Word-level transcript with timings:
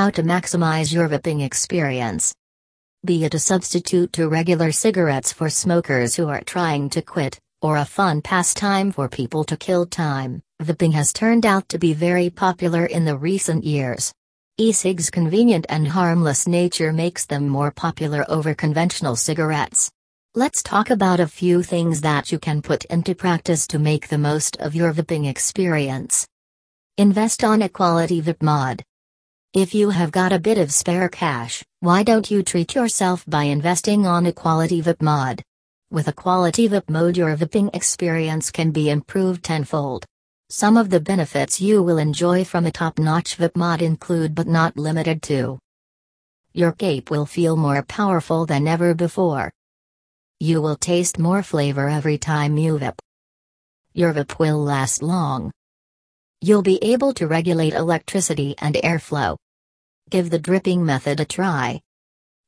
How 0.00 0.08
to 0.08 0.22
maximize 0.22 0.94
your 0.94 1.10
vaping 1.10 1.44
experience. 1.44 2.34
Be 3.04 3.26
it 3.26 3.34
a 3.34 3.38
substitute 3.38 4.14
to 4.14 4.30
regular 4.30 4.72
cigarettes 4.72 5.30
for 5.30 5.50
smokers 5.50 6.16
who 6.16 6.26
are 6.26 6.40
trying 6.40 6.88
to 6.94 7.02
quit, 7.02 7.38
or 7.60 7.76
a 7.76 7.84
fun 7.84 8.22
pastime 8.22 8.92
for 8.92 9.10
people 9.10 9.44
to 9.44 9.58
kill 9.58 9.84
time, 9.84 10.40
vaping 10.62 10.94
has 10.94 11.12
turned 11.12 11.44
out 11.44 11.68
to 11.68 11.78
be 11.78 11.92
very 11.92 12.30
popular 12.30 12.86
in 12.86 13.04
the 13.04 13.14
recent 13.14 13.62
years. 13.62 14.10
E-cigs' 14.56 15.10
convenient 15.10 15.66
and 15.68 15.86
harmless 15.86 16.46
nature 16.46 16.94
makes 16.94 17.26
them 17.26 17.46
more 17.46 17.70
popular 17.70 18.24
over 18.30 18.54
conventional 18.54 19.16
cigarettes. 19.16 19.90
Let's 20.34 20.62
talk 20.62 20.88
about 20.88 21.20
a 21.20 21.26
few 21.26 21.62
things 21.62 22.00
that 22.00 22.32
you 22.32 22.38
can 22.38 22.62
put 22.62 22.86
into 22.86 23.14
practice 23.14 23.66
to 23.66 23.78
make 23.78 24.08
the 24.08 24.16
most 24.16 24.56
of 24.60 24.74
your 24.74 24.94
vaping 24.94 25.28
experience. 25.28 26.26
Invest 26.96 27.44
on 27.44 27.60
a 27.60 27.68
quality 27.68 28.22
vape 28.22 28.40
mod. 28.40 28.82
If 29.52 29.74
you 29.74 29.90
have 29.90 30.12
got 30.12 30.32
a 30.32 30.38
bit 30.38 30.58
of 30.58 30.72
spare 30.72 31.08
cash, 31.08 31.64
why 31.80 32.04
don't 32.04 32.30
you 32.30 32.44
treat 32.44 32.76
yourself 32.76 33.24
by 33.26 33.42
investing 33.42 34.06
on 34.06 34.26
a 34.26 34.32
quality 34.32 34.80
vape 34.80 35.02
mod? 35.02 35.42
With 35.90 36.06
a 36.06 36.12
quality 36.12 36.68
vape 36.68 36.88
mode, 36.88 37.16
your 37.16 37.36
vaping 37.36 37.74
experience 37.74 38.52
can 38.52 38.70
be 38.70 38.90
improved 38.90 39.42
tenfold. 39.42 40.06
Some 40.50 40.76
of 40.76 40.88
the 40.88 41.00
benefits 41.00 41.60
you 41.60 41.82
will 41.82 41.98
enjoy 41.98 42.44
from 42.44 42.64
a 42.64 42.70
top-notch 42.70 43.38
vape 43.38 43.56
mod 43.56 43.82
include 43.82 44.36
but 44.36 44.46
not 44.46 44.76
limited 44.76 45.20
to 45.22 45.58
Your 46.52 46.70
vape 46.70 47.10
will 47.10 47.26
feel 47.26 47.56
more 47.56 47.82
powerful 47.82 48.46
than 48.46 48.68
ever 48.68 48.94
before. 48.94 49.50
You 50.38 50.62
will 50.62 50.76
taste 50.76 51.18
more 51.18 51.42
flavor 51.42 51.88
every 51.88 52.18
time 52.18 52.56
you 52.56 52.78
vape. 52.78 53.00
Your 53.94 54.14
vape 54.14 54.38
will 54.38 54.62
last 54.62 55.02
long. 55.02 55.50
You'll 56.42 56.62
be 56.62 56.82
able 56.82 57.12
to 57.14 57.26
regulate 57.26 57.74
electricity 57.74 58.54
and 58.56 58.74
airflow. 58.76 59.36
Give 60.08 60.30
the 60.30 60.38
dripping 60.38 60.82
method 60.86 61.20
a 61.20 61.26
try. 61.26 61.82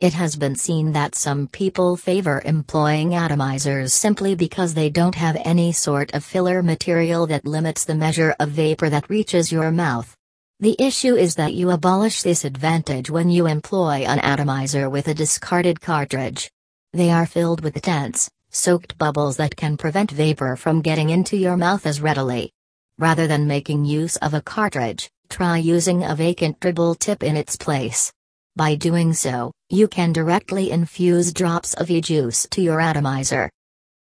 It 0.01 0.15
has 0.15 0.35
been 0.35 0.57
seen 0.57 0.93
that 0.93 1.15
some 1.15 1.47
people 1.47 1.99
favor 1.99 2.41
employing 2.43 3.11
atomizers 3.11 3.91
simply 3.91 4.35
because 4.35 4.73
they 4.73 4.89
don't 4.89 5.15
have 5.15 5.37
any 5.45 5.73
sort 5.73 6.15
of 6.15 6.25
filler 6.25 6.63
material 6.63 7.27
that 7.27 7.45
limits 7.45 7.85
the 7.85 7.95
measure 7.95 8.35
of 8.41 8.49
vapor 8.49 8.89
that 8.89 9.11
reaches 9.11 9.53
your 9.53 9.71
mouth. 9.71 10.17
The 10.59 10.75
issue 10.79 11.15
is 11.15 11.35
that 11.35 11.53
you 11.53 11.71
abolish 11.71 12.23
this 12.23 12.47
advantage 12.47 13.11
when 13.11 13.29
you 13.29 13.47
employ 13.47 14.07
an 14.07 14.21
atomizer 14.21 14.89
with 14.89 15.09
a 15.09 15.15
discarded 15.15 15.83
cartridge. 15.83 16.51
They 16.95 17.11
are 17.11 17.27
filled 17.27 17.61
with 17.61 17.83
dense, 17.83 18.31
soaked 18.49 18.97
bubbles 18.97 19.37
that 19.37 19.55
can 19.55 19.77
prevent 19.77 20.11
vapor 20.11 20.57
from 20.57 20.81
getting 20.81 21.11
into 21.11 21.37
your 21.37 21.59
mouth 21.59 21.85
as 21.85 22.01
readily. 22.01 22.55
Rather 23.03 23.27
than 23.27 23.49
making 23.49 23.85
use 23.85 24.15
of 24.19 24.33
a 24.33 24.41
cartridge, 24.41 25.11
try 25.29 25.57
using 25.57 26.05
a 26.05 26.15
vacant 26.15 26.61
dribble 26.61 26.95
tip 26.95 27.25
in 27.25 27.37
its 27.37 27.57
place. 27.57 28.13
By 28.55 28.77
doing 28.77 29.13
so, 29.13 29.51
you 29.69 29.89
can 29.89 30.13
directly 30.13 30.71
infuse 30.71 31.33
drops 31.33 31.75
of 31.75 31.91
e-juice 31.91 32.47
to 32.53 32.63
your 32.63 32.81
atomizer. 32.81 33.51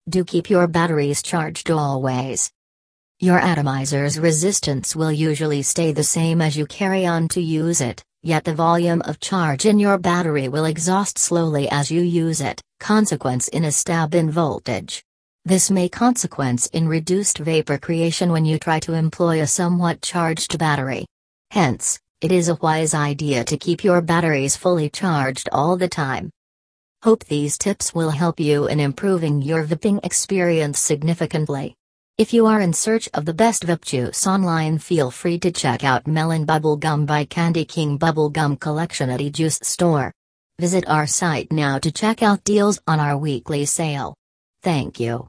Do 0.09 0.25
keep 0.25 0.49
your 0.49 0.65
batteries 0.65 1.21
charged 1.21 1.69
always. 1.69 2.49
Your 3.19 3.39
atomizer's 3.39 4.17
resistance 4.17 4.95
will 4.95 5.11
usually 5.11 5.61
stay 5.61 5.91
the 5.91 6.03
same 6.03 6.41
as 6.41 6.57
you 6.57 6.65
carry 6.65 7.05
on 7.05 7.27
to 7.27 7.41
use 7.41 7.81
it, 7.81 8.03
yet 8.23 8.43
the 8.43 8.55
volume 8.55 9.03
of 9.03 9.19
charge 9.19 9.67
in 9.67 9.77
your 9.77 9.99
battery 9.99 10.47
will 10.47 10.65
exhaust 10.65 11.19
slowly 11.19 11.69
as 11.69 11.91
you 11.91 12.01
use 12.01 12.41
it, 12.41 12.59
consequence 12.79 13.49
in 13.49 13.65
a 13.65 13.71
stab 13.71 14.15
in 14.15 14.31
voltage. 14.31 15.03
This 15.49 15.71
may 15.71 15.89
consequence 15.89 16.67
in 16.67 16.87
reduced 16.87 17.39
vapor 17.39 17.79
creation 17.79 18.31
when 18.31 18.45
you 18.45 18.59
try 18.59 18.79
to 18.81 18.93
employ 18.93 19.41
a 19.41 19.47
somewhat 19.47 19.99
charged 19.99 20.59
battery. 20.59 21.07
Hence, 21.49 21.99
it 22.21 22.31
is 22.31 22.49
a 22.49 22.59
wise 22.61 22.93
idea 22.93 23.43
to 23.45 23.57
keep 23.57 23.83
your 23.83 23.99
batteries 23.99 24.55
fully 24.55 24.91
charged 24.91 25.49
all 25.51 25.75
the 25.75 25.87
time. 25.87 26.29
Hope 27.01 27.25
these 27.25 27.57
tips 27.57 27.95
will 27.95 28.11
help 28.11 28.39
you 28.39 28.67
in 28.67 28.79
improving 28.79 29.41
your 29.41 29.65
vaping 29.65 30.05
experience 30.05 30.77
significantly. 30.77 31.73
If 32.19 32.31
you 32.31 32.45
are 32.45 32.61
in 32.61 32.71
search 32.71 33.09
of 33.15 33.25
the 33.25 33.33
best 33.33 33.65
vape 33.65 33.83
juice 33.83 34.27
online, 34.27 34.77
feel 34.77 35.09
free 35.09 35.39
to 35.39 35.51
check 35.51 35.83
out 35.83 36.05
Melon 36.05 36.45
Bubble 36.45 36.77
Gum 36.77 37.07
by 37.07 37.25
Candy 37.25 37.65
King 37.65 37.97
Bubble 37.97 38.29
Gum 38.29 38.55
Collection 38.55 39.09
at 39.09 39.19
eJuice 39.19 39.65
Store. 39.65 40.13
Visit 40.59 40.87
our 40.87 41.07
site 41.07 41.51
now 41.51 41.79
to 41.79 41.91
check 41.91 42.21
out 42.21 42.43
deals 42.43 42.79
on 42.85 42.99
our 42.99 43.17
weekly 43.17 43.65
sale. 43.65 44.13
Thank 44.61 44.99
you. 44.99 45.27